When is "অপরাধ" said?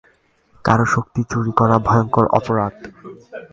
2.37-2.75